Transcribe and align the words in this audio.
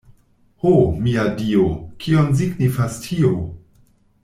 Ho, 0.63 0.71
mia 1.07 1.25
Dio, 1.41 1.67
kion 2.05 2.33
signifas 2.41 2.99
tio? 3.07 3.33